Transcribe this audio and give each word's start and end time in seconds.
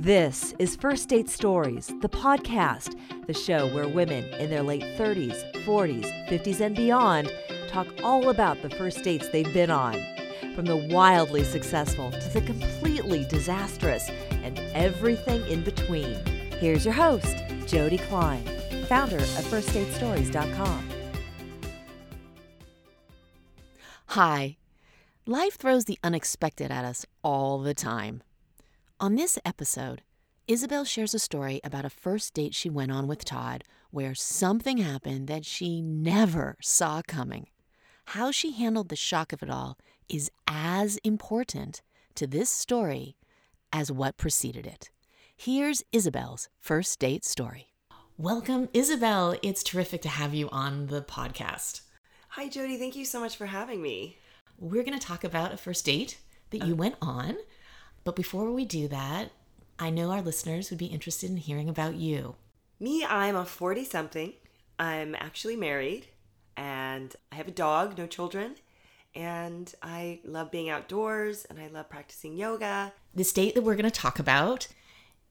This 0.00 0.54
is 0.58 0.76
First 0.76 1.08
Date 1.08 1.28
Stories, 1.28 1.86
the 2.00 2.08
podcast, 2.08 2.96
the 3.26 3.32
show 3.32 3.66
where 3.74 3.88
women 3.88 4.24
in 4.34 4.50
their 4.50 4.62
late 4.62 4.82
30s, 4.98 5.64
40s, 5.64 6.28
50s, 6.28 6.60
and 6.60 6.76
beyond 6.76 7.32
talk 7.68 7.86
all 8.04 8.28
about 8.28 8.60
the 8.60 8.68
first 8.70 9.02
dates 9.02 9.28
they've 9.30 9.52
been 9.54 9.70
on. 9.70 9.94
From 10.54 10.66
the 10.66 10.76
wildly 10.76 11.44
successful 11.44 12.10
to 12.10 12.28
the 12.28 12.42
completely 12.42 13.24
disastrous 13.24 14.08
and 14.30 14.58
everything 14.74 15.44
in 15.48 15.64
between. 15.64 16.14
Here's 16.60 16.84
your 16.84 16.94
host, 16.94 17.34
Jody 17.66 17.98
Klein, 17.98 18.44
founder 18.86 19.16
of 19.16 19.22
FirstDateStories.com. 19.22 20.90
Hi. 24.08 24.56
Life 25.26 25.56
throws 25.56 25.86
the 25.86 25.98
unexpected 26.04 26.70
at 26.70 26.84
us 26.84 27.06
all 27.24 27.58
the 27.58 27.74
time. 27.74 28.22
On 28.98 29.14
this 29.14 29.38
episode, 29.44 30.00
Isabel 30.48 30.86
shares 30.86 31.12
a 31.12 31.18
story 31.18 31.60
about 31.62 31.84
a 31.84 31.90
first 31.90 32.32
date 32.32 32.54
she 32.54 32.70
went 32.70 32.90
on 32.90 33.06
with 33.06 33.26
Todd 33.26 33.62
where 33.90 34.14
something 34.14 34.78
happened 34.78 35.28
that 35.28 35.44
she 35.44 35.82
never 35.82 36.56
saw 36.62 37.02
coming. 37.06 37.48
How 38.06 38.30
she 38.30 38.52
handled 38.52 38.88
the 38.88 38.96
shock 38.96 39.34
of 39.34 39.42
it 39.42 39.50
all 39.50 39.76
is 40.08 40.30
as 40.48 40.96
important 41.04 41.82
to 42.14 42.26
this 42.26 42.48
story 42.48 43.18
as 43.70 43.92
what 43.92 44.16
preceded 44.16 44.66
it. 44.66 44.88
Here's 45.36 45.84
Isabel's 45.92 46.48
first 46.58 46.98
date 46.98 47.26
story. 47.26 47.74
Welcome, 48.16 48.70
Isabel. 48.72 49.36
It's 49.42 49.62
terrific 49.62 50.00
to 50.02 50.08
have 50.08 50.32
you 50.32 50.48
on 50.48 50.86
the 50.86 51.02
podcast. 51.02 51.82
Hi, 52.28 52.48
Jody. 52.48 52.78
Thank 52.78 52.96
you 52.96 53.04
so 53.04 53.20
much 53.20 53.36
for 53.36 53.44
having 53.44 53.82
me. 53.82 54.16
We're 54.58 54.84
going 54.84 54.98
to 54.98 55.06
talk 55.06 55.22
about 55.22 55.52
a 55.52 55.58
first 55.58 55.84
date 55.84 56.16
that 56.48 56.64
you 56.64 56.72
oh. 56.72 56.76
went 56.76 56.94
on. 57.02 57.36
But 58.06 58.14
before 58.14 58.52
we 58.52 58.64
do 58.64 58.86
that, 58.86 59.32
I 59.80 59.90
know 59.90 60.12
our 60.12 60.22
listeners 60.22 60.70
would 60.70 60.78
be 60.78 60.86
interested 60.86 61.28
in 61.28 61.38
hearing 61.38 61.68
about 61.68 61.96
you. 61.96 62.36
Me, 62.78 63.04
I'm 63.04 63.34
a 63.34 63.44
40 63.44 63.84
something. 63.84 64.32
I'm 64.78 65.16
actually 65.16 65.56
married 65.56 66.06
and 66.56 67.12
I 67.32 67.34
have 67.34 67.48
a 67.48 67.50
dog, 67.50 67.98
no 67.98 68.06
children. 68.06 68.54
And 69.16 69.74
I 69.82 70.20
love 70.24 70.52
being 70.52 70.70
outdoors 70.70 71.46
and 71.46 71.58
I 71.58 71.66
love 71.66 71.90
practicing 71.90 72.36
yoga. 72.36 72.92
This 73.12 73.32
date 73.32 73.56
that 73.56 73.62
we're 73.62 73.74
going 73.74 73.90
to 73.90 73.90
talk 73.90 74.20
about, 74.20 74.68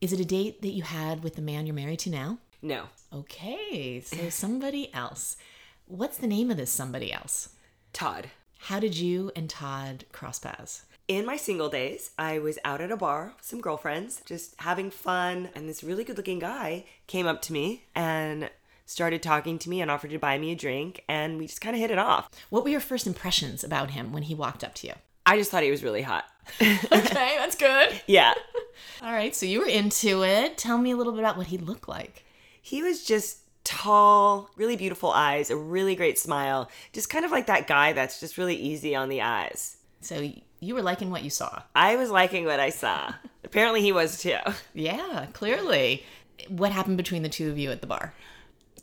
is 0.02 0.12
it 0.12 0.20
a 0.20 0.26
date 0.26 0.62
that 0.62 0.74
you 0.74 0.84
had 0.84 1.24
with 1.24 1.36
the 1.38 1.42
man 1.42 1.66
you're 1.66 1.74
married 1.74 2.00
to 2.00 2.10
now? 2.10 2.40
No, 2.62 2.88
Okay, 3.14 4.02
so 4.02 4.30
somebody 4.30 4.94
else. 4.94 5.38
What's 5.86 6.18
the 6.18 6.28
name 6.28 6.52
of 6.52 6.58
this 6.58 6.72
somebody 6.72 7.14
else? 7.14 7.50
Todd. 7.94 8.32
How 8.58 8.82
did 8.82 8.98
you 8.98 9.32
and 9.34 9.50
Todd 9.50 10.04
cross 10.12 10.40
paths? 10.40 10.84
In 11.08 11.24
my 11.24 11.38
single 11.38 11.70
days, 11.70 12.10
I 12.18 12.40
was 12.40 12.58
out 12.66 12.82
at 12.82 12.92
a 12.92 12.98
bar 12.98 13.34
with 13.38 13.46
some 13.46 13.62
girlfriends, 13.62 14.24
just 14.26 14.56
having 14.62 14.90
fun. 14.90 15.50
And 15.54 15.70
this 15.70 15.84
really 15.84 16.04
good 16.04 16.18
looking 16.18 16.40
guy 16.40 16.86
came 17.06 17.28
up 17.28 17.44
to 17.44 17.54
me 17.54 17.84
and 17.94 18.50
started 18.88 19.22
talking 19.22 19.60
to 19.60 19.70
me 19.70 19.82
and 19.82 19.92
offered 19.92 20.10
to 20.10 20.18
buy 20.18 20.40
me 20.40 20.52
a 20.52 20.56
drink. 20.56 21.04
And 21.08 21.38
we 21.38 21.46
just 21.46 21.62
kind 21.62 21.76
of 21.76 21.80
hit 21.80 21.92
it 21.92 22.00
off. 22.00 22.30
What 22.50 22.64
were 22.64 22.72
your 22.72 22.80
first 22.80 23.06
impressions 23.06 23.64
about 23.64 23.92
him 23.92 24.14
when 24.14 24.24
he 24.24 24.34
walked 24.34 24.64
up 24.64 24.74
to 24.76 24.88
you? 24.88 24.94
I 25.28 25.38
just 25.38 25.52
thought 25.52 25.62
he 25.62 25.70
was 25.70 25.84
really 25.84 26.02
hot. 26.02 26.26
Okay, 26.62 27.36
that's 27.38 27.56
good. 27.56 28.02
yeah. 28.08 28.34
All 29.04 29.12
right, 29.12 29.36
so 29.36 29.46
you 29.46 29.60
were 29.60 29.68
into 29.68 30.24
it. 30.24 30.58
Tell 30.58 30.80
me 30.80 30.92
a 30.92 30.98
little 30.98 31.14
bit 31.14 31.20
about 31.20 31.38
what 31.38 31.48
he 31.48 31.58
looked 31.60 31.88
like. 31.88 32.26
He 32.62 32.82
was 32.82 33.04
just 33.04 33.40
tall, 33.64 34.50
really 34.56 34.76
beautiful 34.76 35.12
eyes, 35.12 35.52
a 35.52 35.56
really 35.56 35.96
great 35.96 36.18
smile. 36.18 36.70
Just 36.94 37.10
kind 37.12 37.26
of 37.26 37.32
like 37.32 37.46
that 37.46 37.68
guy 37.68 37.94
that's 37.94 38.20
just 38.20 38.40
really 38.40 38.56
easy 38.56 38.96
on 38.96 39.10
the 39.10 39.22
eyes. 39.22 39.78
So 40.02 40.32
you 40.66 40.74
were 40.74 40.82
liking 40.82 41.12
what 41.12 41.24
you 41.24 41.30
saw. 41.30 41.62
I 41.76 41.96
was 41.96 42.10
liking 42.10 42.46
what 42.46 42.60
I 42.60 42.72
saw. 42.72 43.14
Apparently, 43.44 43.82
he 43.82 43.92
was 43.92 44.20
too. 44.20 44.38
Yeah, 44.74 45.28
clearly. 45.34 46.04
What 46.50 46.72
happened 46.72 46.98
between 46.98 47.22
the 47.22 47.30
two 47.30 47.50
of 47.52 47.58
you 47.58 47.72
at 47.72 47.82
the 47.82 47.88
bar? 47.88 48.14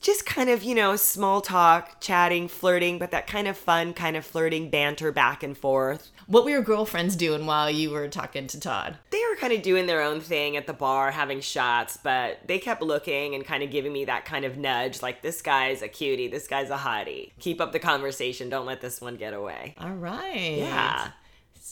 Just 0.01 0.27
kind 0.27 0.49
of, 0.49 0.63
you 0.63 0.75
know, 0.75 0.97
small 0.97 1.41
talk, 1.41 2.01
chatting, 2.01 2.49
flirting, 2.49 2.99
but 2.99 3.13
that 3.13 3.27
kind 3.27 3.47
of 3.47 3.57
fun, 3.57 3.95
kind 3.95 4.17
of 4.17 4.25
flirting 4.25 4.69
banter 4.69 5.13
back 5.13 5.43
and 5.45 5.57
forth. 5.57 6.11
What 6.27 6.45
were 6.45 6.51
your 6.51 6.63
girlfriends 6.63 7.15
doing 7.15 7.47
while 7.47 7.71
you 7.71 7.91
were 7.91 8.09
talking 8.09 8.49
to 8.49 8.59
Todd? 8.59 8.99
They 9.11 9.23
were 9.31 9.37
kind 9.37 9.53
of 9.53 9.63
doing 9.63 9.87
their 9.87 10.03
own 10.03 10.21
thing 10.21 10.57
at 10.57 10.67
the 10.67 10.73
bar, 10.73 11.13
having 11.13 11.41
shots, 11.41 11.99
but 12.03 12.39
they 12.47 12.59
kept 12.59 12.83
looking 12.83 13.35
and 13.35 13.45
kind 13.45 13.63
of 13.63 13.71
giving 13.71 13.93
me 13.93 14.05
that 14.07 14.25
kind 14.25 14.45
of 14.45 14.57
nudge 14.57 15.03
like, 15.03 15.23
this 15.23 15.41
guy's 15.43 15.83
a 15.83 15.89
cutie, 15.89 16.29
this 16.29 16.49
guy's 16.49 16.71
a 16.71 16.79
hottie. 16.79 17.31
Keep 17.39 17.61
up 17.61 17.73
the 17.73 17.79
conversation, 17.79 18.49
don't 18.49 18.67
let 18.67 18.81
this 18.81 19.01
one 19.01 19.17
get 19.17 19.35
away. 19.35 19.75
All 19.79 19.93
right. 19.93 20.59
Yeah. 20.59 21.11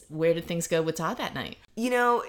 Where 0.08 0.34
did 0.34 0.46
things 0.46 0.66
go 0.66 0.82
with 0.82 0.96
Todd 0.96 1.18
that 1.18 1.34
night? 1.34 1.56
you 1.80 1.90
know, 1.90 2.22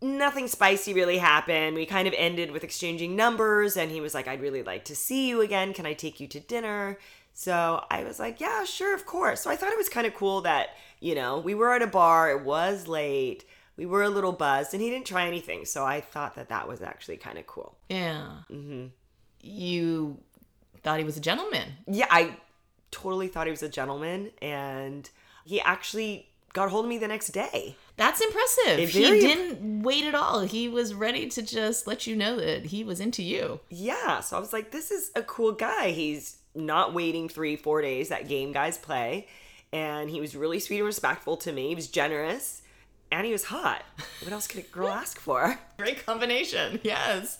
nothing 0.00 0.46
spicy 0.46 0.94
really 0.94 1.18
happened. 1.18 1.76
We 1.76 1.86
kind 1.86 2.06
of 2.06 2.14
ended 2.16 2.50
with 2.52 2.62
exchanging 2.62 3.16
numbers, 3.16 3.76
and 3.76 3.90
he 3.90 4.00
was 4.00 4.14
like, 4.14 4.28
I'd 4.28 4.40
really 4.40 4.62
like 4.62 4.84
to 4.86 4.94
see 4.96 5.28
you 5.28 5.40
again. 5.40 5.72
Can 5.72 5.86
I 5.86 5.94
take 5.94 6.20
you 6.20 6.28
to 6.28 6.40
dinner? 6.40 6.98
So 7.32 7.84
I 7.90 8.04
was 8.04 8.20
like, 8.20 8.40
yeah, 8.40 8.64
sure, 8.64 8.94
of 8.94 9.06
course. 9.06 9.40
So 9.40 9.50
I 9.50 9.56
thought 9.56 9.72
it 9.72 9.78
was 9.78 9.88
kind 9.88 10.06
of 10.06 10.14
cool 10.14 10.42
that, 10.42 10.68
you 11.00 11.16
know, 11.16 11.40
we 11.40 11.54
were 11.54 11.72
at 11.72 11.82
a 11.82 11.86
bar, 11.88 12.30
it 12.30 12.44
was 12.44 12.86
late, 12.86 13.44
we 13.76 13.86
were 13.86 14.04
a 14.04 14.08
little 14.08 14.30
buzzed, 14.30 14.72
and 14.72 14.80
he 14.80 14.88
didn't 14.88 15.06
try 15.06 15.26
anything. 15.26 15.64
So 15.64 15.84
I 15.84 16.00
thought 16.00 16.36
that 16.36 16.48
that 16.50 16.68
was 16.68 16.80
actually 16.80 17.16
kind 17.16 17.38
of 17.38 17.46
cool. 17.48 17.76
Yeah. 17.88 18.28
Mm-hmm. 18.52 18.86
You 19.40 20.20
thought 20.84 21.00
he 21.00 21.04
was 21.04 21.16
a 21.16 21.20
gentleman. 21.20 21.72
Yeah, 21.88 22.06
I 22.08 22.36
totally 22.92 23.26
thought 23.26 23.48
he 23.48 23.50
was 23.50 23.64
a 23.64 23.68
gentleman, 23.68 24.30
and 24.40 25.10
he 25.44 25.60
actually 25.60 26.28
got 26.54 26.68
a 26.68 26.70
hold 26.70 26.86
of 26.86 26.88
me 26.88 26.96
the 26.96 27.06
next 27.08 27.28
day. 27.28 27.76
That's 27.96 28.20
impressive. 28.22 28.78
It 28.78 28.88
he 28.88 29.02
very- 29.04 29.20
didn't 29.20 29.82
wait 29.82 30.04
at 30.04 30.14
all. 30.14 30.40
He 30.40 30.68
was 30.68 30.94
ready 30.94 31.28
to 31.28 31.42
just 31.42 31.86
let 31.86 32.06
you 32.06 32.16
know 32.16 32.36
that 32.36 32.66
he 32.66 32.82
was 32.82 32.98
into 33.00 33.22
you. 33.22 33.60
Yeah, 33.68 34.20
so 34.20 34.36
I 34.36 34.40
was 34.40 34.52
like, 34.52 34.70
this 34.70 34.90
is 34.90 35.10
a 35.14 35.22
cool 35.22 35.52
guy. 35.52 35.90
He's 35.90 36.38
not 36.54 36.94
waiting 36.94 37.28
three, 37.28 37.56
four 37.56 37.82
days 37.82 38.08
that 38.08 38.28
game 38.28 38.52
guys 38.52 38.78
play. 38.78 39.28
And 39.72 40.08
he 40.08 40.20
was 40.20 40.34
really 40.36 40.60
sweet 40.60 40.78
and 40.78 40.86
respectful 40.86 41.36
to 41.38 41.52
me. 41.52 41.68
He 41.68 41.74
was 41.74 41.88
generous. 41.88 42.62
And 43.12 43.26
he 43.26 43.32
was 43.32 43.44
hot. 43.44 43.82
What 44.22 44.32
else 44.32 44.46
could 44.46 44.60
a 44.64 44.66
girl 44.68 44.88
ask 45.02 45.18
for? 45.20 45.58
Great 45.78 46.04
combination. 46.06 46.80
Yes. 46.82 47.38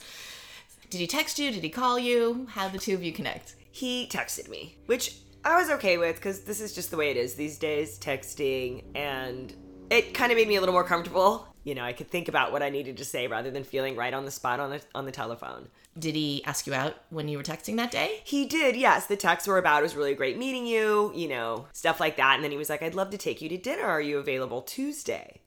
Did 0.90 0.98
he 1.00 1.06
text 1.06 1.38
you? 1.38 1.50
Did 1.50 1.62
he 1.64 1.70
call 1.70 1.98
you? 1.98 2.46
How 2.50 2.68
did 2.68 2.80
the 2.80 2.84
two 2.84 2.94
of 2.94 3.02
you 3.02 3.12
connect? 3.12 3.54
He 3.72 4.06
texted 4.08 4.48
me, 4.48 4.76
which 4.86 5.16
I 5.44 5.56
was 5.56 5.70
okay 5.70 5.98
with 5.98 6.16
because 6.16 6.40
this 6.40 6.60
is 6.60 6.74
just 6.74 6.90
the 6.90 6.96
way 6.96 7.10
it 7.10 7.16
is 7.16 7.34
these 7.34 7.58
days 7.58 7.98
texting. 7.98 8.84
And 8.94 9.54
it 9.90 10.14
kind 10.14 10.32
of 10.32 10.38
made 10.38 10.48
me 10.48 10.56
a 10.56 10.60
little 10.60 10.72
more 10.72 10.84
comfortable. 10.84 11.46
You 11.64 11.74
know, 11.74 11.84
I 11.84 11.92
could 11.92 12.08
think 12.10 12.28
about 12.28 12.52
what 12.52 12.62
I 12.62 12.70
needed 12.70 12.96
to 12.98 13.04
say 13.04 13.26
rather 13.26 13.50
than 13.50 13.64
feeling 13.64 13.96
right 13.96 14.12
on 14.12 14.24
the 14.24 14.30
spot 14.30 14.60
on 14.60 14.70
the, 14.70 14.82
on 14.94 15.04
the 15.06 15.12
telephone. 15.12 15.68
Did 15.98 16.14
he 16.14 16.42
ask 16.44 16.66
you 16.66 16.74
out 16.74 16.94
when 17.10 17.28
you 17.28 17.38
were 17.38 17.44
texting 17.44 17.76
that 17.76 17.90
day? 17.90 18.20
He 18.24 18.46
did, 18.46 18.74
yes. 18.74 19.06
The 19.06 19.16
texts 19.16 19.46
were 19.46 19.58
about 19.58 19.80
it 19.80 19.84
was 19.84 19.94
really 19.94 20.14
great 20.14 20.38
meeting 20.38 20.66
you, 20.66 21.12
you 21.14 21.28
know, 21.28 21.66
stuff 21.72 22.00
like 22.00 22.16
that. 22.16 22.34
And 22.34 22.44
then 22.44 22.50
he 22.50 22.56
was 22.56 22.68
like, 22.68 22.82
I'd 22.82 22.94
love 22.94 23.10
to 23.10 23.18
take 23.18 23.40
you 23.40 23.48
to 23.50 23.56
dinner. 23.56 23.84
Are 23.84 24.00
you 24.00 24.18
available 24.18 24.62
Tuesday? 24.62 25.40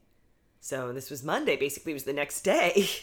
So 0.60 0.92
this 0.92 1.10
was 1.10 1.22
Monday, 1.22 1.56
basically, 1.56 1.92
it 1.92 1.94
was 1.94 2.04
the 2.04 2.12
next 2.12 2.42
day. 2.42 2.88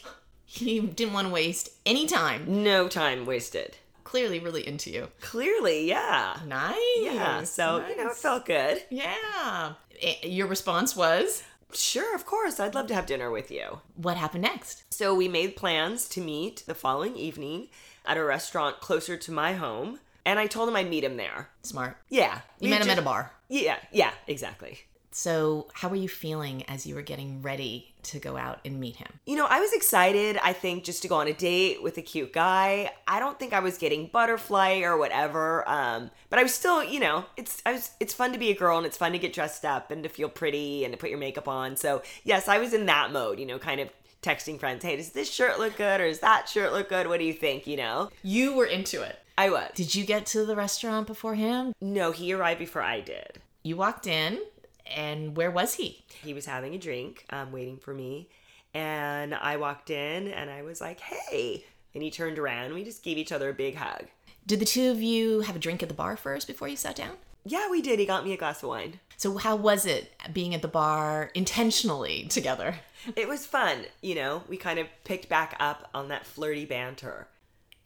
He 0.48 0.80
didn't 0.80 1.14
want 1.14 1.28
to 1.28 1.34
waste 1.34 1.70
any 1.88 2.06
time. 2.06 2.64
no 2.64 2.88
time 2.88 3.26
wasted. 3.26 3.78
Clearly, 4.16 4.40
really 4.40 4.66
into 4.66 4.90
you. 4.92 5.10
Clearly, 5.20 5.90
yeah. 5.90 6.38
Nice. 6.48 6.78
Yeah, 7.02 7.44
so, 7.44 7.86
you 7.90 7.98
know, 7.98 8.08
it 8.12 8.16
felt 8.16 8.46
good. 8.46 8.82
Yeah. 8.90 9.74
Eh, 10.02 10.26
Your 10.28 10.48
response 10.48 10.96
was, 10.96 11.44
Sure, 11.74 12.16
of 12.16 12.26
course, 12.26 12.58
I'd 12.58 12.74
love 12.76 12.88
to 12.88 12.94
have 12.96 13.06
dinner 13.08 13.30
with 13.30 13.52
you. 13.52 13.82
what 13.98 14.16
happened 14.16 14.44
next? 14.44 14.84
So 14.94 15.14
we 15.14 15.28
made 15.28 15.58
plans 15.58 16.08
to 16.10 16.22
meet 16.22 16.64
the 16.66 16.74
following 16.74 17.18
evening 17.18 17.68
at 18.06 18.16
a 18.16 18.24
restaurant 18.24 18.80
closer 18.80 19.18
to 19.18 19.32
my 19.34 19.52
home. 19.54 20.00
And 20.26 20.40
I 20.40 20.48
told 20.48 20.70
him 20.70 20.78
I'd 20.78 20.90
meet 20.90 21.04
him 21.04 21.18
there. 21.18 21.50
Smart. 21.64 21.98
Yeah. 22.08 22.40
You 22.62 22.70
met 22.70 22.82
him 22.82 22.90
at 22.90 22.98
a 22.98 23.02
bar. 23.02 23.32
Yeah, 23.50 23.78
yeah, 23.92 24.12
exactly. 24.28 24.80
So, 25.18 25.70
how 25.72 25.88
were 25.88 25.96
you 25.96 26.10
feeling 26.10 26.64
as 26.64 26.86
you 26.86 26.94
were 26.94 27.02
getting 27.02 27.42
ready 27.42 27.94
to 28.04 28.20
go 28.20 28.36
out 28.36 28.60
and 28.66 28.82
meet 28.82 28.98
him? 28.98 29.08
You 29.26 29.38
know, 29.38 29.48
I 29.50 29.62
was 29.62 29.72
excited, 29.72 30.38
I 30.44 30.52
think, 30.52 30.84
just 30.84 31.02
to 31.04 31.08
go 31.08 31.16
on 31.16 31.30
a 31.30 31.34
date 31.34 31.82
with 31.82 31.98
a 31.98 32.02
cute 32.02 32.34
guy. 32.34 32.92
I 33.08 33.22
don't 33.22 33.40
think 33.40 33.54
I 33.54 33.62
was 33.62 33.78
getting 33.78 34.08
butterfly 34.08 34.82
or 34.82 34.98
whatever. 34.98 35.68
Um, 35.70 36.12
but 36.30 36.38
I 36.38 36.44
was 36.44 36.54
still, 36.54 36.84
you 36.84 37.00
know, 37.00 37.24
it's 37.38 37.62
I 37.66 37.72
was 37.72 37.92
it's 38.02 38.14
fun 38.14 38.34
to 38.34 38.38
be 38.38 38.50
a 38.52 38.56
girl 38.56 38.78
and 38.78 38.86
it's 38.86 38.98
fun 38.98 39.14
to 39.14 39.18
get 39.18 39.32
dressed 39.32 39.64
up 39.64 39.90
and 39.90 40.04
to 40.04 40.10
feel 40.10 40.28
pretty 40.28 40.84
and 40.84 40.92
to 40.92 40.98
put 40.98 41.10
your 41.10 41.18
makeup 41.18 41.48
on. 41.48 41.78
So 41.78 42.02
yes, 42.26 42.50
I 42.50 42.58
was 42.58 42.74
in 42.74 42.86
that 42.88 43.14
mode, 43.14 43.40
you 43.40 43.46
know, 43.46 43.58
kind 43.58 43.80
of 43.80 43.88
texting 44.22 44.60
friends, 44.60 44.84
hey, 44.84 44.98
does 44.98 45.12
this 45.12 45.32
shirt 45.32 45.60
look 45.60 45.78
good 45.78 46.02
or 46.02 46.10
does 46.10 46.20
that 46.20 46.50
shirt 46.50 46.74
look 46.74 46.90
good? 46.90 47.08
What 47.08 47.22
do 47.22 47.26
you 47.26 47.34
think? 47.34 47.68
You 47.68 47.78
know? 47.78 48.10
You 48.22 48.54
were 48.54 48.66
into 48.66 49.02
it. 49.02 49.18
I 49.38 49.50
was. 49.50 49.72
Did 49.76 49.96
you 49.96 50.06
get 50.06 50.26
to 50.28 50.46
the 50.46 50.58
restaurant 50.58 51.08
before 51.08 51.36
him? 51.36 51.72
No, 51.80 52.12
he 52.12 52.34
arrived 52.34 52.60
before 52.60 52.82
I 52.82 53.00
did. 53.00 53.40
You 53.64 53.78
walked 53.78 54.06
in, 54.06 54.42
and 54.86 55.36
where 55.36 55.52
was 55.52 55.76
he? 55.76 56.04
He 56.24 56.34
was 56.34 56.46
having 56.46 56.74
a 56.76 56.78
drink, 56.78 57.26
um, 57.30 57.52
waiting 57.52 57.78
for 57.78 57.94
me. 57.94 58.30
And 58.74 59.34
I 59.34 59.58
walked 59.58 59.90
in 59.90 60.28
and 60.28 60.50
I 60.50 60.62
was 60.64 60.82
like, 60.82 61.00
hey. 61.00 61.66
And 61.94 62.04
he 62.04 62.12
turned 62.12 62.38
around. 62.38 62.66
And 62.66 62.76
we 62.76 62.84
just 62.84 63.04
gave 63.04 63.18
each 63.18 63.32
other 63.32 63.50
a 63.50 63.54
big 63.54 63.76
hug. 63.76 64.08
Did 64.46 64.60
the 64.60 64.66
two 64.66 64.92
of 64.92 65.02
you 65.02 65.42
have 65.42 65.56
a 65.56 65.60
drink 65.60 65.82
at 65.82 65.90
the 65.90 65.96
bar 65.96 66.18
first 66.18 66.46
before 66.46 66.68
you 66.68 66.76
sat 66.76 66.96
down? 66.96 67.16
Yeah, 67.46 67.70
we 67.70 67.82
did. 67.82 68.00
He 68.00 68.06
got 68.06 68.26
me 68.26 68.34
a 68.34 68.38
glass 68.38 68.64
of 68.64 68.70
wine. 68.70 69.00
So, 69.18 69.38
how 69.38 69.56
was 69.56 69.86
it 69.86 70.12
being 70.34 70.56
at 70.56 70.62
the 70.62 70.68
bar 70.68 71.32
intentionally 71.36 72.26
together? 72.30 72.76
It 73.16 73.28
was 73.28 73.46
fun. 73.46 73.86
You 74.02 74.16
know, 74.16 74.44
we 74.50 74.58
kind 74.58 74.80
of 74.80 74.88
picked 75.04 75.30
back 75.30 75.56
up 75.60 75.90
on 75.94 76.08
that 76.08 76.26
flirty 76.26 76.66
banter. 76.66 77.28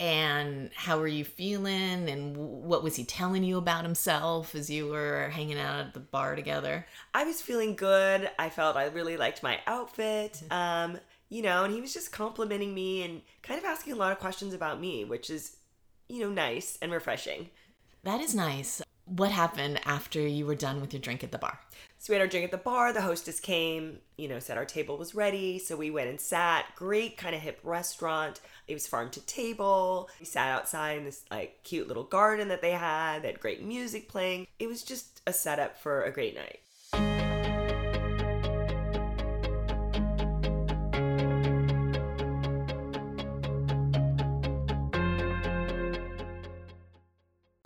And 0.00 0.70
how 0.74 0.98
were 0.98 1.06
you 1.06 1.24
feeling? 1.24 2.08
And 2.08 2.34
what 2.34 2.82
was 2.82 2.96
he 2.96 3.04
telling 3.04 3.44
you 3.44 3.58
about 3.58 3.84
himself 3.84 4.54
as 4.54 4.70
you 4.70 4.88
were 4.88 5.28
hanging 5.28 5.58
out 5.58 5.78
at 5.78 5.94
the 5.94 6.00
bar 6.00 6.34
together? 6.34 6.86
I 7.12 7.24
was 7.24 7.42
feeling 7.42 7.76
good. 7.76 8.30
I 8.38 8.48
felt 8.48 8.76
I 8.76 8.86
really 8.86 9.18
liked 9.18 9.42
my 9.42 9.60
outfit. 9.66 10.42
Um, 10.50 10.98
you 11.28 11.42
know, 11.42 11.64
and 11.64 11.74
he 11.74 11.82
was 11.82 11.92
just 11.92 12.12
complimenting 12.12 12.74
me 12.74 13.02
and 13.02 13.20
kind 13.42 13.58
of 13.58 13.66
asking 13.66 13.92
a 13.92 13.96
lot 13.96 14.10
of 14.10 14.18
questions 14.18 14.54
about 14.54 14.80
me, 14.80 15.04
which 15.04 15.28
is, 15.28 15.58
you 16.08 16.20
know, 16.20 16.30
nice 16.30 16.78
and 16.80 16.90
refreshing. 16.90 17.50
That 18.02 18.22
is 18.22 18.34
nice. 18.34 18.80
What 19.16 19.32
happened 19.32 19.80
after 19.84 20.20
you 20.20 20.46
were 20.46 20.54
done 20.54 20.80
with 20.80 20.92
your 20.92 21.00
drink 21.00 21.24
at 21.24 21.32
the 21.32 21.38
bar? 21.38 21.58
So 21.98 22.12
we 22.12 22.14
had 22.14 22.22
our 22.22 22.28
drink 22.28 22.44
at 22.44 22.52
the 22.52 22.58
bar. 22.58 22.92
The 22.92 23.00
hostess 23.00 23.40
came, 23.40 23.98
you 24.16 24.28
know, 24.28 24.38
said 24.38 24.56
our 24.56 24.64
table 24.64 24.96
was 24.96 25.16
ready. 25.16 25.58
So 25.58 25.74
we 25.74 25.90
went 25.90 26.08
and 26.08 26.20
sat. 26.20 26.66
Great 26.76 27.16
kind 27.16 27.34
of 27.34 27.40
hip 27.40 27.58
restaurant. 27.64 28.40
It 28.68 28.74
was 28.74 28.86
farm 28.86 29.10
to 29.10 29.20
table. 29.26 30.08
We 30.20 30.26
sat 30.26 30.48
outside 30.48 30.98
in 30.98 31.04
this 31.04 31.24
like 31.28 31.64
cute 31.64 31.88
little 31.88 32.04
garden 32.04 32.46
that 32.48 32.62
they 32.62 32.70
had. 32.70 33.22
They 33.22 33.32
had 33.32 33.40
great 33.40 33.64
music 33.64 34.08
playing. 34.08 34.46
It 34.60 34.68
was 34.68 34.84
just 34.84 35.22
a 35.26 35.32
setup 35.32 35.76
for 35.76 36.04
a 36.04 36.12
great 36.12 36.36
night. 36.36 36.60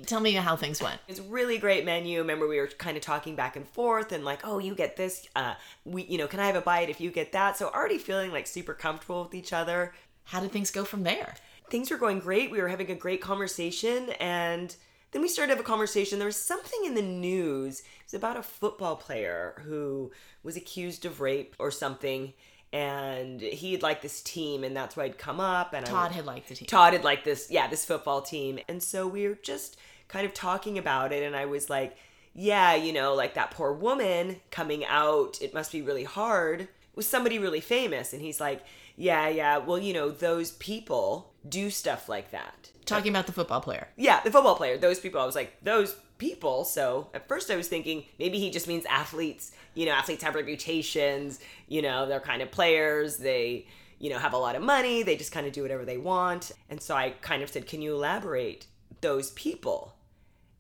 Tell 0.07 0.21
me 0.21 0.33
how 0.33 0.57
things 0.57 0.83
went. 0.83 1.01
It's 1.09 1.19
a 1.19 1.23
really 1.23 1.59
great 1.59 1.85
menu. 1.85 2.19
Remember, 2.19 2.47
we 2.47 2.59
were 2.59 2.67
kind 2.67 2.97
of 2.97 3.03
talking 3.03 3.35
back 3.35 3.57
and 3.57 3.67
forth, 3.69 4.13
and 4.13 4.25
like, 4.25 4.41
oh, 4.45 4.59
you 4.59 4.75
get 4.75 4.97
this. 4.97 5.29
Uh, 5.35 5.55
we, 5.85 6.05
you 6.05 6.19
know, 6.19 6.27
can 6.27 6.41
I 6.41 6.47
have 6.47 6.57
a 6.57 6.61
bite 6.61 6.91
if 6.91 7.01
you 7.01 7.11
get 7.11 7.33
that? 7.33 7.57
So 7.57 7.69
already 7.69 7.99
feeling 7.99 8.31
like 8.31 8.47
super 8.47 8.75
comfortable 8.75 9.25
with 9.25 9.35
each 9.35 9.53
other. 9.53 9.95
How 10.25 10.41
did 10.41 10.53
things 10.53 10.71
go 10.71 10.85
from 10.85 11.03
there? 11.03 11.35
Things 11.71 11.91
were 11.91 11.97
going 11.97 12.21
great. 12.21 12.51
We 12.51 12.61
were 12.61 12.69
having 12.69 12.91
a 12.91 12.95
great 12.95 13.21
conversation, 13.21 14.11
and 14.21 14.75
then 15.13 15.23
we 15.23 15.29
started 15.29 15.53
to 15.53 15.57
have 15.57 15.65
a 15.65 15.69
conversation. 15.69 16.19
There 16.19 16.27
was 16.27 16.37
something 16.37 16.81
in 16.85 16.95
the 16.95 17.03
news. 17.03 17.81
It 17.81 17.87
was 18.07 18.15
about 18.15 18.37
a 18.37 18.43
football 18.43 18.97
player 18.97 19.63
who 19.65 20.13
was 20.43 20.57
accused 20.57 21.05
of 21.05 21.21
rape 21.21 21.55
or 21.59 21.71
something, 21.71 22.33
and 22.73 23.41
he 23.41 23.73
had 23.73 23.83
liked 23.83 24.03
this 24.03 24.21
team, 24.23 24.65
and 24.65 24.77
that's 24.77 24.97
why 24.97 25.05
I'd 25.05 25.19
come 25.19 25.41
up. 25.41 25.73
And 25.73 25.87
Todd 25.87 26.11
I, 26.11 26.15
had 26.15 26.27
liked 26.27 26.49
the 26.49 26.55
team. 26.57 26.67
Todd 26.67 26.93
had 26.93 27.05
liked 27.05 27.25
this, 27.25 27.49
yeah, 27.51 27.69
this 27.69 27.85
football 27.85 28.21
team, 28.21 28.59
and 28.69 28.83
so 28.83 29.07
we 29.07 29.29
were 29.29 29.39
just 29.43 29.77
kind 30.09 30.27
of 30.27 30.35
talking 30.35 30.79
about 30.79 31.13
it, 31.13 31.23
and 31.23 31.35
I 31.35 31.47
was 31.47 31.71
like, 31.71 31.97
yeah, 32.35 32.75
you 32.75 32.93
know, 32.93 33.15
like 33.15 33.35
that 33.35 33.53
poor 33.53 33.73
woman 33.73 34.41
coming 34.51 34.85
out, 34.85 35.41
it 35.41 35.55
must 35.55 35.73
be 35.73 35.83
really 35.83 36.05
hard. 36.05 36.69
Was 36.95 37.07
somebody 37.07 37.39
really 37.39 37.61
famous? 37.61 38.13
And 38.13 38.23
he's 38.23 38.41
like, 38.41 38.63
yeah, 38.97 39.29
yeah, 39.29 39.59
well, 39.59 39.79
you 39.79 39.93
know, 39.93 40.11
those 40.11 40.53
people 40.53 41.33
do 41.49 41.71
stuff 41.71 42.09
like 42.09 42.31
that. 42.31 42.71
Talking 42.85 43.11
about 43.11 43.27
the 43.27 43.33
football 43.33 43.61
player. 43.61 43.89
Yeah, 43.97 44.21
the 44.23 44.31
football 44.31 44.57
player, 44.57 44.77
those 44.77 45.01
people. 45.01 45.21
I 45.21 45.27
was 45.27 45.35
like, 45.35 45.57
those 45.63 45.97
people. 46.19 46.65
So 46.65 47.09
at 47.15 47.29
first 47.29 47.51
I 47.51 47.57
was 47.57 47.69
thinking 47.69 48.05
maybe 48.19 48.39
he 48.39 48.51
just 48.51 48.69
means 48.69 48.85
athletes. 48.87 49.53
You 49.75 49.87
know, 49.87 49.93
athletes 49.93 50.23
have 50.23 50.35
reputations, 50.35 51.41
you 51.67 51.83
know, 51.83 52.07
they're 52.07 52.21
kind 52.21 52.43
of 52.43 52.51
players. 52.51 53.17
They, 53.17 53.67
you 53.99 54.11
know, 54.11 54.19
have 54.19 54.33
a 54.33 54.39
lot 54.39 54.55
of 54.55 54.63
money. 54.63 55.03
They 55.03 55.17
just 55.17 55.33
kind 55.33 55.47
of 55.47 55.53
do 55.53 55.63
whatever 55.63 55.85
they 55.85 55.99
want. 55.99 56.53
And 56.71 56.81
so 56.81 56.95
I 56.95 57.11
kind 57.21 57.43
of 57.43 57.51
said, 57.51 57.67
can 57.67 57.83
you 57.83 57.95
elaborate? 57.95 58.67
Those 59.05 59.33
people. 59.33 59.95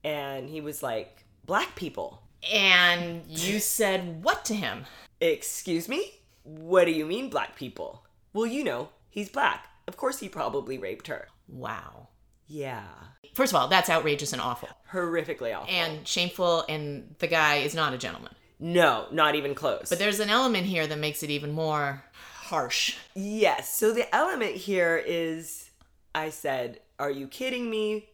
And 0.04 0.50
he 0.50 0.60
was 0.60 0.82
like, 0.82 1.24
black 1.46 1.74
people. 1.76 2.22
And 2.52 3.22
you 3.28 3.58
said 3.58 4.22
what 4.22 4.44
to 4.44 4.54
him? 4.54 4.84
Excuse 5.18 5.88
me? 5.88 6.12
What 6.42 6.84
do 6.84 6.90
you 6.90 7.06
mean, 7.06 7.30
black 7.30 7.56
people? 7.56 8.04
Well, 8.34 8.44
you 8.44 8.62
know, 8.62 8.90
he's 9.08 9.30
black. 9.30 9.66
Of 9.88 9.96
course, 9.96 10.18
he 10.20 10.28
probably 10.28 10.76
raped 10.76 11.06
her. 11.06 11.28
Wow. 11.48 12.08
Yeah. 12.46 12.84
First 13.32 13.52
of 13.54 13.56
all, 13.56 13.68
that's 13.68 13.88
outrageous 13.88 14.34
and 14.34 14.42
awful. 14.42 14.68
Horrifically 14.92 15.56
awful. 15.56 15.74
And 15.74 16.06
shameful, 16.06 16.66
and 16.68 17.14
the 17.20 17.26
guy 17.26 17.56
is 17.56 17.74
not 17.74 17.94
a 17.94 17.98
gentleman. 17.98 18.34
no, 18.60 19.06
not 19.10 19.36
even 19.36 19.54
close. 19.54 19.88
But 19.88 19.98
there's 19.98 20.20
an 20.20 20.28
element 20.28 20.66
here 20.66 20.86
that 20.86 20.98
makes 20.98 21.22
it 21.22 21.30
even 21.30 21.52
more 21.52 22.04
harsh. 22.12 22.96
Yes. 23.14 23.74
So 23.74 23.90
the 23.92 24.14
element 24.14 24.54
here 24.54 25.02
is 25.06 25.70
I 26.14 26.28
said, 26.28 26.80
Are 26.98 27.10
you 27.10 27.26
kidding 27.26 27.70
me? 27.70 28.10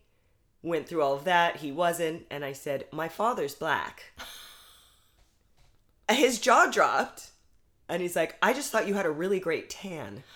Went 0.62 0.88
through 0.88 1.02
all 1.02 1.14
of 1.14 1.24
that. 1.24 1.56
He 1.56 1.72
wasn't. 1.72 2.26
And 2.30 2.44
I 2.44 2.52
said, 2.52 2.84
My 2.92 3.08
father's 3.08 3.54
black. 3.54 4.12
His 6.10 6.38
jaw 6.38 6.66
dropped. 6.70 7.30
And 7.88 8.02
he's 8.02 8.16
like, 8.16 8.36
I 8.42 8.52
just 8.52 8.70
thought 8.70 8.86
you 8.86 8.94
had 8.94 9.06
a 9.06 9.10
really 9.10 9.40
great 9.40 9.70
tan. 9.70 10.22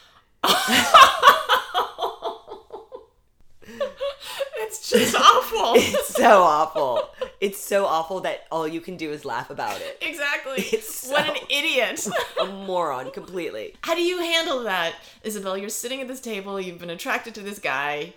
It's 4.57 4.91
just 4.91 5.15
awful. 5.15 5.75
It's 5.77 6.09
so 6.15 6.43
awful. 6.43 7.11
It's 7.41 7.59
so 7.59 7.87
awful 7.87 8.21
that 8.21 8.45
all 8.51 8.67
you 8.67 8.81
can 8.81 8.97
do 8.97 9.11
is 9.13 9.25
laugh 9.25 9.51
about 9.51 9.81
it. 9.81 9.99
exactly. 10.01 10.63
It's 10.73 11.09
what 11.09 11.29
an 11.29 11.37
idiot. 11.49 12.07
A 12.41 12.47
moron, 12.47 13.11
completely. 13.11 13.75
How 13.83 13.95
do 13.95 14.03
you 14.03 14.19
handle 14.19 14.63
that, 14.65 14.95
Isabel? 15.23 15.57
You're 15.59 15.69
sitting 15.69 16.01
at 16.01 16.09
this 16.09 16.21
table, 16.21 16.61
you've 16.61 16.79
been 16.79 16.91
attracted 16.91 17.35
to 17.37 17.41
this 17.43 17.59
guy 17.59 18.15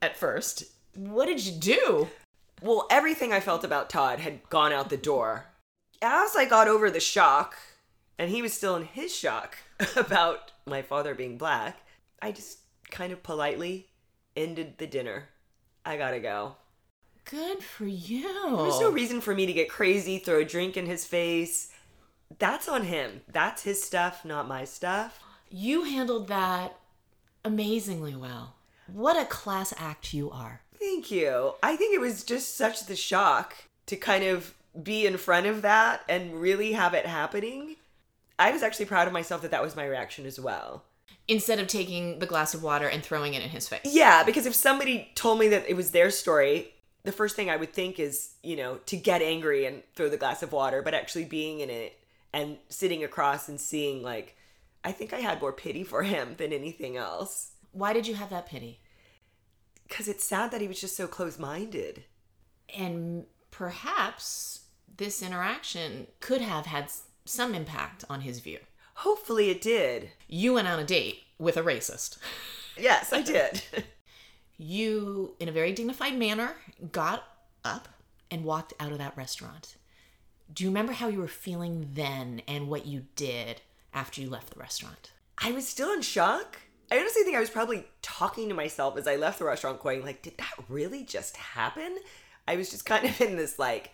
at 0.00 0.16
first. 0.16 0.64
What 0.94 1.26
did 1.26 1.44
you 1.44 1.52
do? 1.52 2.08
Well, 2.62 2.86
everything 2.90 3.32
I 3.32 3.40
felt 3.40 3.64
about 3.64 3.90
Todd 3.90 4.20
had 4.20 4.48
gone 4.48 4.72
out 4.72 4.90
the 4.90 4.96
door. 4.96 5.46
As 6.00 6.36
I 6.36 6.44
got 6.44 6.68
over 6.68 6.90
the 6.90 7.00
shock, 7.00 7.56
and 8.18 8.30
he 8.30 8.42
was 8.42 8.52
still 8.52 8.76
in 8.76 8.84
his 8.84 9.14
shock 9.14 9.56
about 9.96 10.52
my 10.66 10.82
father 10.82 11.14
being 11.14 11.38
black, 11.38 11.78
I 12.20 12.32
just 12.32 12.58
kind 12.90 13.12
of 13.12 13.22
politely 13.22 13.88
ended 14.36 14.78
the 14.78 14.86
dinner. 14.86 15.28
I 15.84 15.96
gotta 15.96 16.20
go. 16.20 16.56
Good 17.24 17.62
for 17.62 17.86
you. 17.86 18.56
There's 18.56 18.80
no 18.80 18.90
reason 18.90 19.20
for 19.20 19.34
me 19.34 19.46
to 19.46 19.52
get 19.52 19.68
crazy, 19.68 20.18
throw 20.18 20.40
a 20.40 20.44
drink 20.44 20.76
in 20.76 20.86
his 20.86 21.04
face. 21.04 21.70
That's 22.38 22.68
on 22.68 22.84
him. 22.84 23.22
That's 23.28 23.62
his 23.62 23.82
stuff, 23.82 24.24
not 24.24 24.48
my 24.48 24.64
stuff. 24.64 25.20
You 25.50 25.84
handled 25.84 26.28
that 26.28 26.76
amazingly 27.44 28.14
well. 28.14 28.56
What 28.86 29.20
a 29.20 29.24
class 29.24 29.72
act 29.76 30.12
you 30.12 30.30
are. 30.30 30.61
Thank 30.82 31.12
you. 31.12 31.54
I 31.62 31.76
think 31.76 31.94
it 31.94 32.00
was 32.00 32.24
just 32.24 32.56
such 32.56 32.86
the 32.86 32.96
shock 32.96 33.54
to 33.86 33.94
kind 33.94 34.24
of 34.24 34.52
be 34.82 35.06
in 35.06 35.16
front 35.16 35.46
of 35.46 35.62
that 35.62 36.02
and 36.08 36.34
really 36.34 36.72
have 36.72 36.92
it 36.92 37.06
happening. 37.06 37.76
I 38.36 38.50
was 38.50 38.64
actually 38.64 38.86
proud 38.86 39.06
of 39.06 39.12
myself 39.12 39.42
that 39.42 39.52
that 39.52 39.62
was 39.62 39.76
my 39.76 39.86
reaction 39.86 40.26
as 40.26 40.40
well. 40.40 40.82
Instead 41.28 41.60
of 41.60 41.68
taking 41.68 42.18
the 42.18 42.26
glass 42.26 42.52
of 42.52 42.64
water 42.64 42.88
and 42.88 43.00
throwing 43.00 43.34
it 43.34 43.44
in 43.44 43.50
his 43.50 43.68
face. 43.68 43.82
Yeah, 43.84 44.24
because 44.24 44.44
if 44.44 44.56
somebody 44.56 45.12
told 45.14 45.38
me 45.38 45.46
that 45.48 45.68
it 45.68 45.74
was 45.74 45.92
their 45.92 46.10
story, 46.10 46.74
the 47.04 47.12
first 47.12 47.36
thing 47.36 47.48
I 47.48 47.56
would 47.56 47.72
think 47.72 48.00
is, 48.00 48.32
you 48.42 48.56
know, 48.56 48.78
to 48.86 48.96
get 48.96 49.22
angry 49.22 49.66
and 49.66 49.84
throw 49.94 50.08
the 50.08 50.16
glass 50.16 50.42
of 50.42 50.50
water, 50.50 50.82
but 50.82 50.94
actually 50.94 51.26
being 51.26 51.60
in 51.60 51.70
it 51.70 51.96
and 52.32 52.58
sitting 52.70 53.04
across 53.04 53.48
and 53.48 53.60
seeing, 53.60 54.02
like, 54.02 54.36
I 54.82 54.90
think 54.90 55.12
I 55.12 55.20
had 55.20 55.40
more 55.40 55.52
pity 55.52 55.84
for 55.84 56.02
him 56.02 56.34
than 56.38 56.52
anything 56.52 56.96
else. 56.96 57.52
Why 57.70 57.92
did 57.92 58.08
you 58.08 58.16
have 58.16 58.30
that 58.30 58.46
pity? 58.46 58.80
Because 59.92 60.08
it's 60.08 60.24
sad 60.24 60.50
that 60.52 60.62
he 60.62 60.68
was 60.68 60.80
just 60.80 60.96
so 60.96 61.06
close 61.06 61.38
minded. 61.38 62.04
And 62.74 63.26
perhaps 63.50 64.60
this 64.96 65.20
interaction 65.20 66.06
could 66.18 66.40
have 66.40 66.64
had 66.64 66.90
some 67.26 67.54
impact 67.54 68.02
on 68.08 68.22
his 68.22 68.40
view. 68.40 68.60
Hopefully 68.94 69.50
it 69.50 69.60
did. 69.60 70.08
You 70.28 70.54
went 70.54 70.66
on 70.66 70.78
a 70.78 70.84
date 70.84 71.24
with 71.38 71.58
a 71.58 71.62
racist. 71.62 72.16
Yes, 72.78 73.12
I 73.12 73.20
did. 73.20 73.62
You, 74.58 75.34
in 75.40 75.48
a 75.48 75.52
very 75.52 75.72
dignified 75.72 76.16
manner, 76.16 76.54
got 76.92 77.24
up 77.64 77.88
and 78.30 78.44
walked 78.44 78.72
out 78.78 78.92
of 78.92 78.98
that 78.98 79.16
restaurant. 79.16 79.76
Do 80.52 80.62
you 80.62 80.70
remember 80.70 80.92
how 80.92 81.08
you 81.08 81.18
were 81.18 81.26
feeling 81.26 81.90
then 81.94 82.42
and 82.46 82.68
what 82.68 82.86
you 82.86 83.06
did 83.16 83.60
after 83.92 84.20
you 84.20 84.30
left 84.30 84.50
the 84.54 84.60
restaurant? 84.60 85.10
I 85.36 85.50
was 85.50 85.66
still 85.66 85.92
in 85.92 86.02
shock. 86.02 86.58
I 86.92 86.98
honestly 86.98 87.22
think 87.22 87.38
I 87.38 87.40
was 87.40 87.48
probably 87.48 87.86
talking 88.02 88.50
to 88.50 88.54
myself 88.54 88.98
as 88.98 89.08
I 89.08 89.16
left 89.16 89.38
the 89.38 89.46
restaurant, 89.46 89.80
going 89.80 90.04
like, 90.04 90.20
"Did 90.20 90.36
that 90.36 90.52
really 90.68 91.04
just 91.04 91.38
happen?" 91.38 91.96
I 92.46 92.56
was 92.56 92.70
just 92.70 92.84
kind 92.84 93.06
of 93.06 93.18
in 93.18 93.36
this 93.36 93.58
like, 93.58 93.92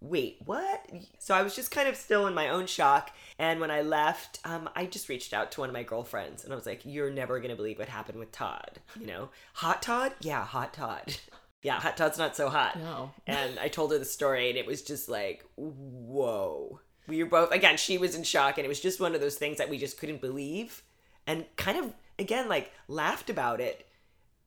"Wait, 0.00 0.38
what?" 0.44 0.88
So 1.18 1.34
I 1.34 1.42
was 1.42 1.56
just 1.56 1.72
kind 1.72 1.88
of 1.88 1.96
still 1.96 2.28
in 2.28 2.34
my 2.34 2.50
own 2.50 2.68
shock. 2.68 3.10
And 3.40 3.58
when 3.58 3.72
I 3.72 3.82
left, 3.82 4.38
um, 4.44 4.70
I 4.76 4.86
just 4.86 5.08
reached 5.08 5.34
out 5.34 5.50
to 5.52 5.60
one 5.60 5.68
of 5.68 5.72
my 5.72 5.82
girlfriends, 5.82 6.44
and 6.44 6.52
I 6.52 6.56
was 6.56 6.64
like, 6.64 6.82
"You're 6.84 7.10
never 7.10 7.40
gonna 7.40 7.56
believe 7.56 7.80
what 7.80 7.88
happened 7.88 8.20
with 8.20 8.30
Todd. 8.30 8.78
You 9.00 9.06
know, 9.06 9.30
hot 9.54 9.82
Todd? 9.82 10.12
Yeah, 10.20 10.44
hot 10.44 10.72
Todd. 10.72 11.16
yeah, 11.64 11.80
hot 11.80 11.96
Todd's 11.96 12.18
not 12.18 12.36
so 12.36 12.50
hot." 12.50 12.78
No. 12.78 13.10
And 13.26 13.58
I 13.58 13.66
told 13.66 13.90
her 13.90 13.98
the 13.98 14.04
story, 14.04 14.48
and 14.48 14.56
it 14.56 14.64
was 14.64 14.82
just 14.82 15.08
like, 15.08 15.44
"Whoa." 15.56 16.78
We 17.08 17.20
were 17.20 17.28
both 17.28 17.50
again. 17.50 17.78
She 17.78 17.98
was 17.98 18.14
in 18.14 18.22
shock, 18.22 18.58
and 18.58 18.64
it 18.64 18.68
was 18.68 18.78
just 18.78 19.00
one 19.00 19.16
of 19.16 19.20
those 19.20 19.34
things 19.34 19.58
that 19.58 19.68
we 19.68 19.76
just 19.76 19.98
couldn't 19.98 20.20
believe 20.20 20.84
and 21.26 21.44
kind 21.56 21.76
of 21.78 21.94
again 22.18 22.48
like 22.48 22.72
laughed 22.88 23.30
about 23.30 23.60
it. 23.60 23.86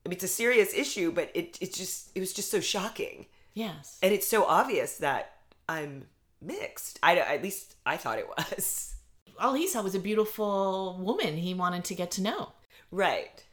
I 0.05 0.09
mean, 0.09 0.15
it's 0.15 0.23
a 0.23 0.29
serious 0.29 0.73
issue, 0.73 1.11
but 1.11 1.31
it 1.33 1.57
it 1.61 1.73
just 1.73 2.09
it 2.15 2.19
was 2.19 2.33
just 2.33 2.51
so 2.51 2.59
shocking. 2.59 3.27
Yes. 3.53 3.99
And 4.01 4.13
it's 4.13 4.27
so 4.27 4.45
obvious 4.45 4.97
that 4.97 5.33
I'm 5.67 6.05
mixed. 6.41 6.99
I, 7.03 7.17
at 7.17 7.43
least 7.43 7.75
I 7.85 7.97
thought 7.97 8.19
it 8.19 8.27
was. 8.27 8.95
All 9.39 9.53
he 9.53 9.67
saw 9.67 9.81
was 9.81 9.95
a 9.95 9.99
beautiful 9.99 10.97
woman 10.99 11.35
he 11.35 11.53
wanted 11.53 11.83
to 11.85 11.95
get 11.95 12.11
to 12.11 12.21
know. 12.21 12.53
Right. 12.91 13.43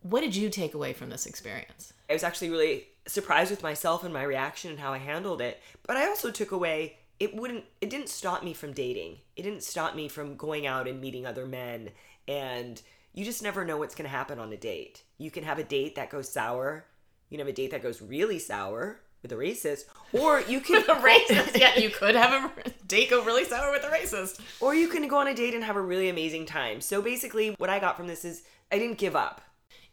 What 0.00 0.20
did 0.20 0.34
you 0.34 0.48
take 0.48 0.74
away 0.74 0.92
from 0.92 1.10
this 1.10 1.26
experience? 1.26 1.92
I 2.08 2.14
was 2.14 2.22
actually 2.22 2.50
really 2.50 2.86
surprised 3.06 3.50
with 3.50 3.62
myself 3.62 4.04
and 4.04 4.12
my 4.14 4.22
reaction 4.22 4.70
and 4.70 4.80
how 4.80 4.92
I 4.92 4.98
handled 4.98 5.40
it. 5.40 5.60
But 5.86 5.96
I 5.96 6.06
also 6.06 6.30
took 6.30 6.52
away 6.52 6.96
it 7.20 7.34
wouldn't 7.34 7.64
it 7.80 7.90
didn't 7.90 8.08
stop 8.08 8.44
me 8.44 8.54
from 8.54 8.72
dating. 8.72 9.18
It 9.36 9.42
didn't 9.42 9.64
stop 9.64 9.94
me 9.94 10.08
from 10.08 10.36
going 10.36 10.66
out 10.66 10.88
and 10.88 11.00
meeting 11.00 11.26
other 11.26 11.46
men 11.46 11.90
and 12.26 12.80
you 13.18 13.24
just 13.24 13.42
never 13.42 13.64
know 13.64 13.76
what's 13.76 13.96
going 13.96 14.04
to 14.04 14.16
happen 14.16 14.38
on 14.38 14.52
a 14.52 14.56
date. 14.56 15.02
You 15.18 15.32
can 15.32 15.42
have 15.42 15.58
a 15.58 15.64
date 15.64 15.96
that 15.96 16.08
goes 16.08 16.28
sour. 16.28 16.84
You 17.28 17.36
can 17.36 17.44
have 17.44 17.52
a 17.52 17.56
date 17.56 17.72
that 17.72 17.82
goes 17.82 18.00
really 18.00 18.38
sour 18.38 19.00
with 19.22 19.32
a 19.32 19.34
racist, 19.34 19.86
or 20.12 20.40
you 20.42 20.60
can 20.60 20.82
a 20.88 20.94
racist. 20.94 21.58
yeah, 21.58 21.76
you 21.76 21.90
could 21.90 22.14
have 22.14 22.52
a 22.64 22.70
date 22.86 23.10
go 23.10 23.24
really 23.24 23.44
sour 23.44 23.72
with 23.72 23.82
a 23.82 23.88
racist, 23.88 24.40
or 24.60 24.72
you 24.72 24.86
can 24.86 25.08
go 25.08 25.18
on 25.18 25.26
a 25.26 25.34
date 25.34 25.52
and 25.52 25.64
have 25.64 25.74
a 25.74 25.80
really 25.80 26.08
amazing 26.08 26.46
time. 26.46 26.80
So 26.80 27.02
basically, 27.02 27.56
what 27.58 27.68
I 27.68 27.80
got 27.80 27.96
from 27.96 28.06
this 28.06 28.24
is 28.24 28.44
I 28.70 28.78
didn't 28.78 28.98
give 28.98 29.16
up. 29.16 29.40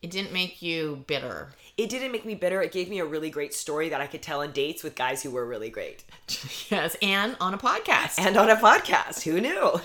It 0.03 0.11
didn't 0.11 0.31
make 0.31 0.61
you 0.61 1.03
bitter. 1.07 1.49
It 1.77 1.89
didn't 1.89 2.11
make 2.11 2.25
me 2.25 2.35
bitter. 2.35 2.61
It 2.61 2.71
gave 2.71 2.89
me 2.89 2.99
a 2.99 3.05
really 3.05 3.31
great 3.31 3.55
story 3.55 3.89
that 3.89 4.01
I 4.01 4.05
could 4.05 4.21
tell 4.21 4.41
on 4.41 4.51
dates 4.51 4.83
with 4.83 4.93
guys 4.93 5.23
who 5.23 5.31
were 5.31 5.47
really 5.47 5.71
great. 5.71 6.03
yes, 6.69 6.95
and 7.01 7.35
on 7.41 7.55
a 7.55 7.57
podcast. 7.57 8.19
And 8.19 8.37
on 8.37 8.51
a 8.51 8.55
podcast. 8.55 9.23
Who 9.23 9.41
knew? 9.41 9.81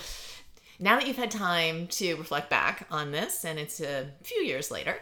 Now 0.83 0.97
that 0.97 1.07
you've 1.07 1.15
had 1.15 1.29
time 1.29 1.85
to 1.89 2.15
reflect 2.15 2.49
back 2.49 2.87
on 2.89 3.11
this, 3.11 3.45
and 3.45 3.59
it's 3.59 3.79
a 3.79 4.07
few 4.23 4.41
years 4.41 4.71
later, 4.71 4.97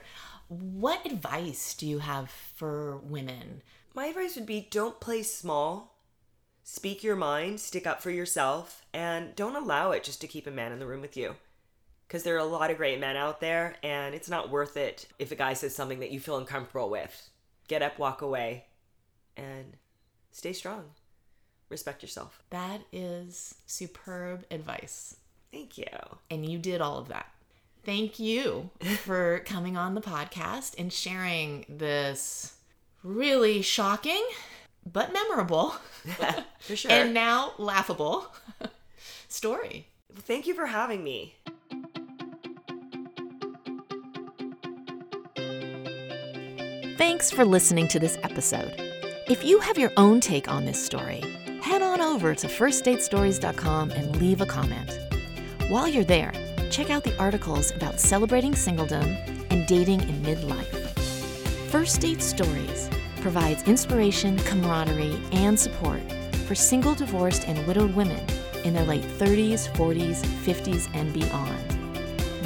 what 0.49 1.05
advice 1.05 1.73
do 1.73 1.87
you 1.87 1.99
have 1.99 2.29
for 2.29 2.97
women? 2.97 3.61
My 3.93 4.07
advice 4.07 4.35
would 4.35 4.45
be 4.45 4.67
don't 4.69 4.99
play 4.99 5.23
small. 5.23 5.95
Speak 6.63 7.01
your 7.01 7.15
mind, 7.15 7.61
stick 7.61 7.87
up 7.87 8.01
for 8.01 8.11
yourself, 8.11 8.85
and 8.93 9.33
don't 9.37 9.55
allow 9.55 9.91
it 9.91 10.03
just 10.03 10.19
to 10.19 10.27
keep 10.27 10.47
a 10.47 10.51
man 10.51 10.73
in 10.73 10.79
the 10.79 10.85
room 10.85 10.99
with 10.99 11.15
you. 11.15 11.37
Because 12.05 12.23
there 12.23 12.35
are 12.35 12.39
a 12.39 12.43
lot 12.43 12.71
of 12.71 12.77
great 12.77 12.99
men 12.99 13.15
out 13.15 13.39
there, 13.39 13.77
and 13.81 14.13
it's 14.13 14.29
not 14.29 14.49
worth 14.49 14.75
it 14.75 15.07
if 15.17 15.31
a 15.31 15.35
guy 15.35 15.53
says 15.53 15.73
something 15.73 16.01
that 16.01 16.11
you 16.11 16.19
feel 16.19 16.35
uncomfortable 16.35 16.89
with. 16.89 17.29
Get 17.69 17.81
up, 17.81 17.97
walk 17.97 18.21
away, 18.21 18.65
and 19.37 19.77
stay 20.31 20.51
strong. 20.51 20.89
Respect 21.69 22.01
yourself. 22.01 22.43
That 22.49 22.81
is 22.91 23.55
superb 23.65 24.43
advice. 24.51 25.15
Thank 25.51 25.77
you. 25.77 25.87
And 26.29 26.49
you 26.49 26.57
did 26.57 26.81
all 26.81 26.97
of 26.97 27.07
that. 27.09 27.27
Thank 27.83 28.19
you 28.19 28.69
for 29.03 29.39
coming 29.45 29.77
on 29.77 29.95
the 29.95 30.01
podcast 30.01 30.77
and 30.77 30.91
sharing 30.91 31.65
this 31.69 32.55
really 33.03 33.61
shocking 33.61 34.23
but 34.85 35.13
memorable 35.13 35.75
for 36.59 36.75
sure 36.75 36.91
and 36.91 37.13
now 37.13 37.53
laughable 37.57 38.27
story. 39.27 39.87
Thank 40.15 40.47
you 40.47 40.53
for 40.53 40.65
having 40.65 41.03
me. 41.03 41.35
Thanks 46.97 47.31
for 47.31 47.45
listening 47.45 47.87
to 47.89 47.99
this 47.99 48.17
episode. 48.23 48.73
If 49.29 49.45
you 49.45 49.59
have 49.59 49.77
your 49.77 49.91
own 49.95 50.19
take 50.19 50.49
on 50.49 50.65
this 50.65 50.83
story, 50.83 51.23
head 51.61 51.81
on 51.81 52.01
over 52.01 52.35
to 52.35 52.47
firstdatestories.com 52.47 53.91
and 53.91 54.15
leave 54.19 54.41
a 54.41 54.45
comment. 54.45 55.08
While 55.69 55.87
you're 55.87 56.03
there, 56.03 56.33
check 56.71 56.89
out 56.89 57.03
the 57.03 57.15
articles 57.19 57.69
about 57.69 57.99
celebrating 57.99 58.53
singledom 58.53 59.05
and 59.51 59.67
dating 59.67 60.01
in 60.01 60.19
midlife. 60.23 60.65
First 61.69 62.01
Date 62.01 62.23
Stories 62.23 62.89
provides 63.17 63.61
inspiration, 63.67 64.39
camaraderie, 64.39 65.21
and 65.31 65.59
support 65.59 66.01
for 66.47 66.55
single, 66.55 66.95
divorced, 66.95 67.47
and 67.47 67.67
widowed 67.67 67.93
women 67.93 68.19
in 68.63 68.73
their 68.73 68.83
late 68.85 69.03
30s, 69.03 69.71
40s, 69.73 70.25
50s, 70.43 70.89
and 70.95 71.13
beyond. 71.13 71.61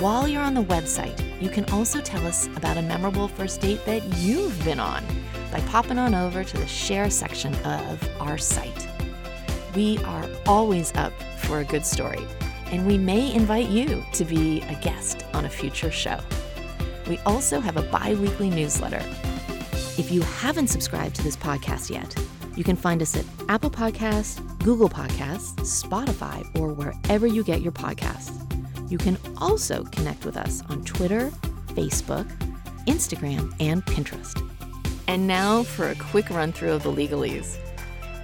While 0.01 0.27
you're 0.27 0.43
on 0.43 0.53
the 0.53 0.65
website, 0.65 1.17
you 1.41 1.49
can 1.49 1.63
also 1.71 2.01
tell 2.01 2.27
us 2.27 2.47
about 2.57 2.75
a 2.75 2.81
memorable 2.81 3.29
first 3.29 3.61
date 3.61 3.85
that 3.85 4.03
you've 4.17 4.61
been 4.65 4.81
on 4.81 5.01
by 5.49 5.61
popping 5.61 5.97
on 5.97 6.13
over 6.13 6.43
to 6.43 6.57
the 6.57 6.67
share 6.67 7.09
section 7.09 7.55
of 7.63 8.05
our 8.19 8.37
site. 8.37 8.85
We 9.73 9.97
are 9.99 10.27
always 10.45 10.93
up 10.97 11.13
for 11.37 11.59
a 11.59 11.63
good 11.63 11.85
story 11.85 12.27
and 12.73 12.87
we 12.87 12.97
may 12.97 13.31
invite 13.35 13.69
you 13.69 14.03
to 14.13 14.25
be 14.25 14.61
a 14.61 14.73
guest 14.81 15.23
on 15.35 15.45
a 15.45 15.49
future 15.49 15.91
show. 15.91 16.19
We 17.07 17.19
also 17.19 17.59
have 17.59 17.77
a 17.77 17.83
bi 17.83 18.15
weekly 18.15 18.49
newsletter. 18.49 19.01
If 19.95 20.11
you 20.11 20.21
haven't 20.21 20.69
subscribed 20.69 21.15
to 21.17 21.23
this 21.23 21.37
podcast 21.37 21.91
yet, 21.91 22.15
you 22.55 22.63
can 22.63 22.75
find 22.75 22.99
us 23.03 23.15
at 23.15 23.25
Apple 23.47 23.69
Podcasts, 23.69 24.41
Google 24.63 24.89
Podcasts, 24.89 25.53
Spotify, 25.59 26.43
or 26.59 26.73
wherever 26.73 27.27
you 27.27 27.43
get 27.43 27.61
your 27.61 27.71
podcasts. 27.73 28.31
You 28.89 28.97
can 28.97 29.19
also 29.37 29.83
connect 29.83 30.25
with 30.25 30.35
us 30.35 30.63
on 30.67 30.83
Twitter, 30.83 31.29
Facebook, 31.75 32.27
Instagram, 32.87 33.53
and 33.59 33.85
Pinterest. 33.85 34.41
And 35.07 35.27
now 35.27 35.61
for 35.61 35.89
a 35.89 35.95
quick 35.95 36.27
run 36.31 36.51
through 36.51 36.71
of 36.71 36.81
the 36.81 36.91
legalese. 36.91 37.59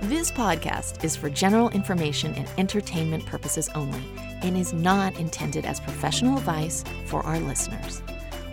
This 0.03 0.32
podcast 0.32 1.03
is 1.03 1.18
for 1.18 1.29
general 1.29 1.70
information 1.72 2.34
and 2.36 2.48
entertainment 2.58 3.25
purposes 3.25 3.70
only 3.75 4.01
and 4.41 4.56
is 4.56 4.72
not 4.72 5.20
intended 5.20 5.65
as 5.65 5.82
professional 5.82 6.38
advice 6.38 6.86
for 7.06 7.22
our 7.25 7.38
listeners. 7.41 8.01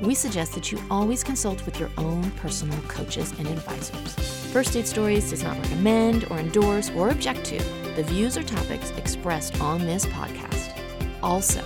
We 0.00 0.16
suggest 0.16 0.54
that 0.54 0.72
you 0.72 0.82
always 0.90 1.22
consult 1.22 1.64
with 1.64 1.78
your 1.78 1.88
own 1.98 2.32
personal 2.32 2.76
coaches 2.88 3.32
and 3.38 3.46
advisors. 3.46 4.14
First 4.52 4.72
Date 4.72 4.88
Stories 4.88 5.30
does 5.30 5.44
not 5.44 5.56
recommend 5.58 6.24
or 6.30 6.38
endorse 6.38 6.90
or 6.90 7.10
object 7.10 7.44
to 7.44 7.58
the 7.94 8.02
views 8.02 8.36
or 8.36 8.42
topics 8.42 8.90
expressed 8.96 9.60
on 9.60 9.82
this 9.82 10.04
podcast. 10.06 10.76
Also, 11.22 11.62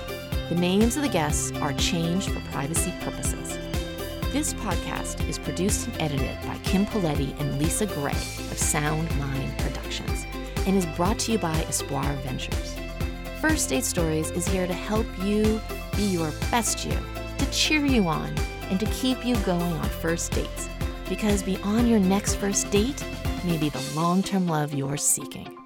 the 0.50 0.56
names 0.56 0.96
of 0.96 1.02
the 1.02 1.08
guests 1.08 1.52
are 1.52 1.72
changed 1.72 2.30
for 2.30 2.40
privacy 2.50 2.92
purposes. 3.00 3.59
This 4.32 4.54
podcast 4.54 5.28
is 5.28 5.40
produced 5.40 5.88
and 5.88 6.00
edited 6.00 6.40
by 6.46 6.56
Kim 6.58 6.86
Poletti 6.86 7.38
and 7.40 7.58
Lisa 7.58 7.84
Gray 7.84 8.12
of 8.12 8.58
Sound 8.58 9.10
Mind 9.18 9.58
Productions 9.58 10.24
and 10.68 10.76
is 10.76 10.86
brought 10.86 11.18
to 11.20 11.32
you 11.32 11.38
by 11.38 11.64
Espoir 11.64 12.14
Ventures. 12.22 12.76
First 13.40 13.70
Date 13.70 13.82
Stories 13.82 14.30
is 14.30 14.46
here 14.46 14.68
to 14.68 14.72
help 14.72 15.06
you 15.24 15.60
be 15.96 16.04
your 16.04 16.30
best 16.48 16.86
you, 16.86 16.96
to 17.38 17.50
cheer 17.50 17.84
you 17.84 18.06
on, 18.06 18.32
and 18.70 18.78
to 18.78 18.86
keep 18.86 19.26
you 19.26 19.34
going 19.38 19.60
on 19.60 19.88
first 19.88 20.30
dates. 20.30 20.68
Because 21.08 21.42
beyond 21.42 21.90
your 21.90 21.98
next 21.98 22.36
first 22.36 22.70
date 22.70 23.04
may 23.44 23.56
be 23.56 23.68
the 23.68 23.92
long 23.96 24.22
term 24.22 24.46
love 24.46 24.72
you're 24.72 24.96
seeking. 24.96 25.59